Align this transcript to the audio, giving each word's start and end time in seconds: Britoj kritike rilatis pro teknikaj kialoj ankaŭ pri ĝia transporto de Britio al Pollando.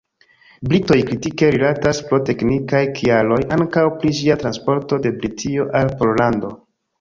Britoj 0.69 0.95
kritike 1.09 1.49
rilatis 1.55 1.99
pro 2.07 2.19
teknikaj 2.29 2.81
kialoj 3.01 3.37
ankaŭ 3.59 3.85
pri 3.99 4.15
ĝia 4.21 4.39
transporto 4.45 5.01
de 5.05 5.13
Britio 5.21 5.69
al 5.83 5.95
Pollando. 6.01 6.53